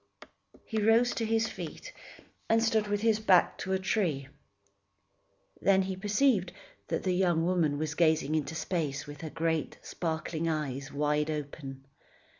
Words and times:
He 0.65 0.81
rose 0.81 1.13
to 1.13 1.25
his 1.27 1.47
feet 1.47 1.93
and 2.49 2.63
stood 2.63 2.87
with 2.87 3.01
his 3.01 3.19
back 3.19 3.59
to 3.59 3.73
a 3.73 3.77
tree. 3.77 4.29
Then 5.61 5.83
he 5.83 5.95
perceived 5.95 6.53
that 6.87 7.03
the 7.03 7.13
young 7.13 7.45
woman 7.45 7.77
was 7.77 7.93
gazing 7.93 8.33
into 8.33 8.55
space 8.55 9.05
with 9.05 9.21
her 9.21 9.29
great, 9.29 9.77
sparkling 9.83 10.49
eyes 10.49 10.91
wide 10.91 11.29
open. 11.29 11.85